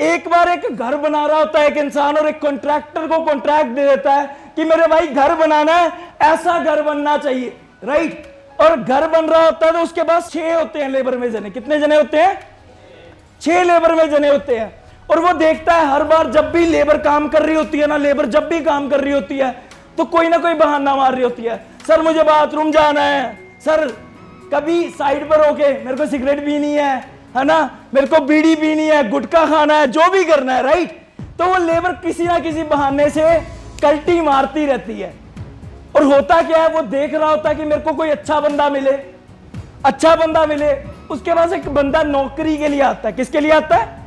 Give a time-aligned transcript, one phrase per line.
[0.00, 3.70] एक बार एक घर बना रहा होता है एक इंसान और एक कॉन्ट्रैक्टर को कॉन्ट्रैक्ट
[3.70, 4.26] दे देता है
[4.56, 9.44] कि मेरे भाई, घर बनाना है, ऐसा घर बनना चाहिए। राइट और घर बन रहा
[9.44, 12.38] होता है तो उसके पास छह होते हैं लेबर में जने। कितने जने होते हैं?
[13.40, 14.72] छह लेबर में जने होते हैं।
[15.10, 17.96] और वो देखता है हर बार जब भी लेबर काम कर रही होती है ना
[17.96, 19.50] लेबर जब भी काम कर रही होती है
[19.98, 21.56] तो कोई ना कोई बहाना मार रही होती है।
[21.86, 23.86] सर, मुझे बाथरूम जाना है। सर,
[24.54, 27.58] कभी साइड पर होके मेरे को सिगरेट पीनी है। है ना?
[27.94, 31.04] मेरे को बीड़ी पीनी है, गुटखा खाना है, जो भी करना है राइट
[31.38, 33.22] तो वो लेबर किसी ना किसी बहाने से
[33.82, 35.12] कल्टी मारती रहती है।
[35.96, 38.68] और होता क्या है, वो देख रहा होता है कि मेरे को कोई अच्छा बंदा
[38.70, 38.92] मिले।
[39.84, 40.72] अच्छा बंदा मिले,
[41.10, 44.06] उसके पास एक बंदा नौकरी के लिए आता है। किसके लिए आता है?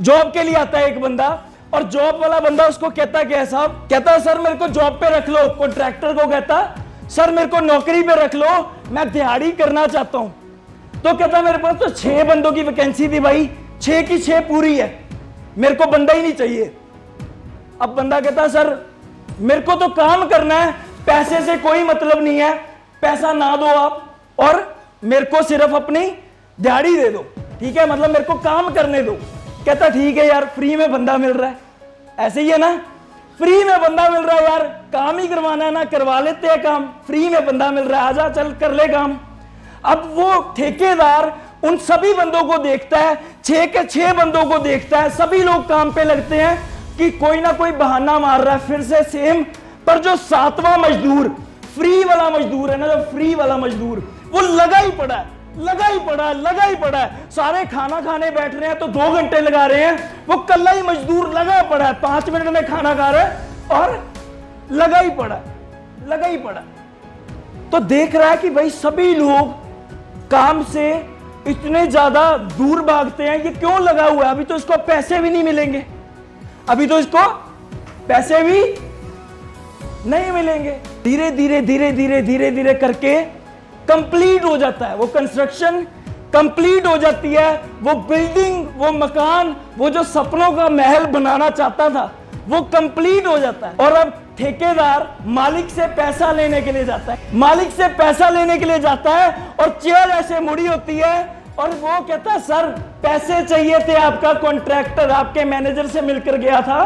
[0.00, 1.28] जॉब के लिए आता है एक बंदा।
[1.74, 3.86] और जॉब वाला बंदा उसको कहता, क्या है साहब?
[3.90, 6.76] कहता है सर, मेरे को जॉब पे रख लो। कॉन्ट्रैक्टर को कहता,
[7.10, 10.34] सर, मेरे को नौकरी पे रख लो। मैं दिहाड़ी करना चाहता हूँ।
[11.06, 11.74] तो कहता मेरे पास?
[11.74, 13.50] तो छह बंदों की वैकेंसी थी भाई।
[13.82, 15.04] छह की छह पूरी है।
[15.58, 16.76] मेरे को बंदा ही नहीं चाहिए।
[17.82, 18.90] अब बंदा कहता, सर,
[19.38, 20.72] मेरे को तो काम करना है।
[21.06, 22.54] पैसे से कोई मतलब नहीं है।
[23.02, 26.18] पैसा ना दो आप और मेरे को सिर्फ़ अपनी
[26.60, 27.26] दिहाड़ी दे दो।
[27.60, 27.90] ठीक है?
[27.90, 29.12] मतलब मेरे को काम करने दो।
[29.66, 31.56] कहता, ठीक है यार फ्री में बंदा मिल रहा है।
[32.18, 32.76] ऐसे ही है ना?
[33.38, 34.62] फ्री में बंदा मिल रहा है यार।
[34.92, 38.06] काम ही करवाना है ना, करवा लेते हैं काम। फ्री में बंदा मिल रहा है।
[38.06, 39.20] आजा, चल, कर ले काम।
[39.84, 41.32] अब वो ठेकेदार
[41.64, 45.68] उन सभी बंदों को देखता है, छह के छह बंदों को देखता है, सभी लोग
[45.68, 46.56] काम पे लगते हैं
[46.98, 49.42] कि कोई ना कोई बहाना मार रहा है, फिर से सेम
[49.86, 51.28] पर जो सातवां मजदूर
[51.74, 53.98] फ्री वाला मजदूर है ना, जो फ्री वाला मजदूर,
[54.32, 55.26] वो लगा ही पड़ा है,
[55.58, 58.86] लगा ही पड़ा है, लगा ही पड़ा है। सारे खाना खाने बैठ रहे हैं तो
[58.88, 62.64] दो घंटे लगा रहे हैं, वो कल्ला ही मजदूर लगा पड़ा है, पाँच मिनट में
[62.66, 63.30] खाना खा रहा है
[63.72, 64.02] और
[64.72, 65.54] लगा ही पड़ा है,
[66.08, 69.65] लगा ही पड़ा है। तो देख रहा है कि भाई सभी लोग
[70.30, 70.90] काम से
[71.48, 74.30] इतने ज़्यादा दूर भागते हैं ये क्यों लगा हुआ है?
[74.30, 75.84] अभी तो इसको पैसे भी नहीं मिलेंगे।
[76.68, 77.26] अभी तो इसको
[78.08, 78.60] पैसे भी
[80.10, 80.70] नहीं मिलेंगे।
[81.04, 83.20] धीरे धीरे धीरे धीरे धीरे धीरे करके
[83.88, 85.80] कंप्लीट हो जाता है। वो कंस्ट्रक्शन
[86.32, 87.50] कंप्लीट हो जाती है।
[87.82, 92.10] वो बिल्डिंग वो मकान, वो जो सपनों का महल बनाना चाहता था,
[92.48, 97.12] वो कंप्लीट हो जाता है। और अब ठेकेदार मालिक से पैसा लेने के लिए जाता
[97.12, 99.30] है। मालिक से पैसा लेने के लिए जाता है
[99.60, 101.14] और चेयर ऐसे मुड़ी होती है
[101.58, 102.66] और वो कहता है, सर,
[103.02, 106.80] पैसे चाहिए थे आपका कॉन्ट्रैक्टर आपके मैनेजर से मिलकर गया था।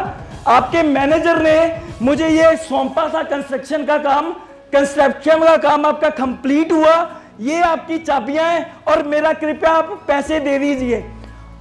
[0.49, 4.33] आपके मैनेजर ने मुझे ये सौंपा था कंस्ट्रक्शन का काम।
[4.73, 6.95] कंस्ट्रक्शन का काम आपका कंप्लीट हुआ।
[7.41, 11.01] ये आपकी चाबियाँ हैं और मेरा कृपया आप पैसे दे दीजिए।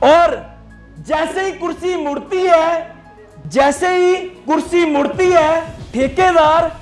[0.04, 0.38] और
[1.08, 2.96] जैसे ही कुर्सी मुड़ती है,
[3.48, 4.16] जैसे ही
[4.48, 6.76] कुर्सी मुड़ती है ठेकेदार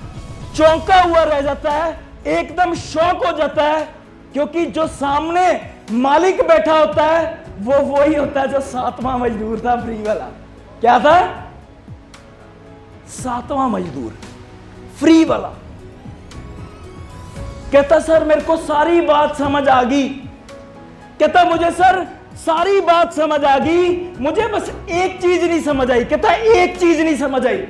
[0.55, 3.87] चौंका हुआ रह जाता है, एकदम शौक हो जाता है,
[4.33, 9.81] क्योंकि जो सामने मालिक बैठा होता है, वो वही होता है जो सातवां मजदूर था
[9.81, 10.25] फ्री वाला।
[10.81, 11.47] क्या था?
[13.07, 14.17] सातवां मजदूर
[14.99, 15.47] फ्री वाला।
[17.71, 20.09] कहता, सर, मेरे को सारी बात समझ आ गई।
[21.19, 26.03] कहता, मुझे, सर, सारी बात समझ आ गई। मुझे बस एक चीज़ नहीं समझ आई।
[26.03, 27.67] कहता, एक चीज़ नहीं समझ आई।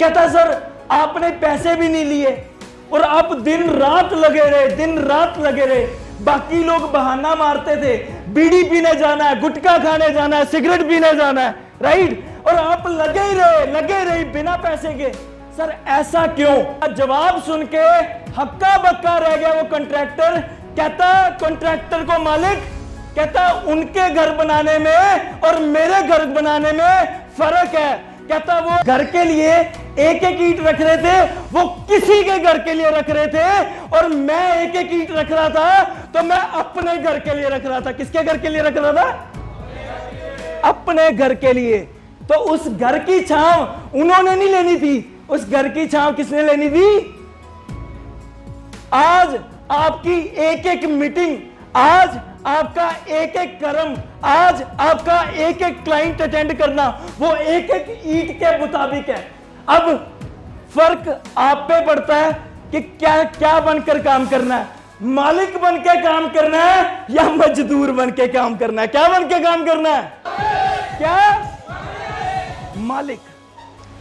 [0.00, 2.46] कहता, सर, आपने पैसे भी नहीं लिए
[2.92, 5.86] और आप दिन रात लगे रहे, दिन रात लगे रहे।
[6.24, 7.96] बाकी लोग बहाना मारते थे।
[8.28, 12.24] बीड़ी पीने जाना है, गुटखा खाने जाना है, सिगरेट पीने जाना है, राइट?
[12.46, 15.12] और आप लगे ही रहे, लगे रहे बिना पैसे के।
[15.56, 16.94] सर, ऐसा क्यों?
[16.94, 17.84] जवाब सुन के
[18.40, 20.38] हक्का बक्का रह गया वो कॉन्ट्रैक्टर
[20.76, 22.58] कहता कॉन्ट्रैक्टर को मालिक,
[23.16, 29.04] कहता, उनके घर बनाने में और मेरे घर बनाने में फ़र्क है। कहता वो घर
[29.06, 29.52] के लिए
[30.00, 31.22] एक एक ईट रख रहे थे,
[31.52, 33.44] वो किसी के घर के लिए रख रहे थे,
[33.88, 37.66] और मैं एक एक ईट रख रहा था तो मैं अपने घर के लिए रख
[37.66, 39.08] रहा था। किसके घर के लिए रख रहा था?
[40.64, 41.78] अपने घर के लिए।
[42.22, 46.68] तो उस घर की छाव उन्होंने नहीं लेनी थी। उस घर की छाव किसने लेनी
[46.70, 46.88] थी?
[48.94, 49.36] आज
[49.72, 51.36] आपकी एक एक मीटिंग
[51.76, 52.10] आज
[52.46, 56.86] आपका एक एक कर्म, आज आपका एक एक क्लाइंट अटेंड करना,
[57.18, 59.18] वो एक एक ईट के मुताबिक है।
[59.68, 59.90] अब
[60.76, 62.32] फ़र्क आप पे पड़ता है
[62.72, 64.66] कि क्या क्या बनकर काम करना है।
[65.02, 68.88] मालिक बन के काम करना है या मजदूर बन के काम करना है?
[68.88, 70.12] क्या बन के काम करना है?
[70.98, 71.18] क्या?
[72.76, 73.20] मालिक।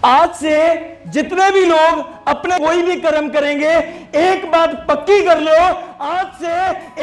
[0.06, 0.58] आज से
[1.08, 3.74] जितने भी लोग अपने कोई भी कर्म करेंगे
[4.18, 5.54] एक बात पक्की कर लो,
[6.02, 6.54] आज से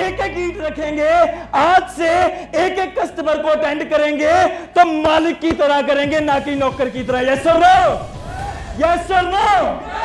[0.01, 1.11] एक एक ईट रखेंगे,
[1.55, 2.11] आज से
[2.59, 4.33] एक एक कस्टमर को अटेंड करेंगे
[4.75, 7.77] तो मालिक की तरह करेंगे, ना कि नौकर की तरह। Yes sir no
[8.81, 10.02] yes sir no